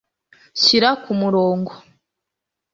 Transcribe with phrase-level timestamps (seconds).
[0.61, 1.73] Shyira kumurongo